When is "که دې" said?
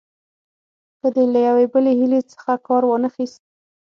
0.99-1.23